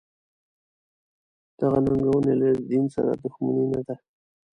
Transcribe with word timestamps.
دغه 1.59 1.79
ننګونې 1.85 2.33
له 2.41 2.47
دین 2.69 2.85
سره 2.95 3.11
دښمني 3.21 3.65
نه 3.73 3.81
ده. 3.87 3.95